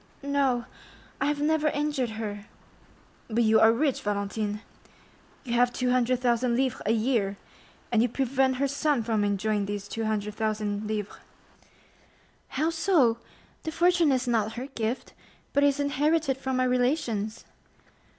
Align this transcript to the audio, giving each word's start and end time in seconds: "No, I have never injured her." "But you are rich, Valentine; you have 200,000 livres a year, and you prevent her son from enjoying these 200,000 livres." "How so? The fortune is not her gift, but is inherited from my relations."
"No, 0.23 0.65
I 1.21 1.27
have 1.27 1.39
never 1.41 1.67
injured 1.67 2.09
her." 2.17 2.47
"But 3.27 3.43
you 3.43 3.59
are 3.59 3.71
rich, 3.71 4.01
Valentine; 4.01 4.61
you 5.43 5.53
have 5.53 5.71
200,000 5.71 6.55
livres 6.55 6.81
a 6.87 6.91
year, 6.91 7.37
and 7.91 8.01
you 8.01 8.09
prevent 8.09 8.55
her 8.55 8.67
son 8.67 9.03
from 9.03 9.23
enjoying 9.23 9.67
these 9.67 9.87
200,000 9.87 10.87
livres." 10.87 11.19
"How 12.47 12.71
so? 12.71 13.19
The 13.61 13.71
fortune 13.71 14.11
is 14.11 14.27
not 14.27 14.53
her 14.53 14.65
gift, 14.65 15.13
but 15.53 15.63
is 15.63 15.79
inherited 15.79 16.35
from 16.39 16.57
my 16.57 16.63
relations." 16.63 17.45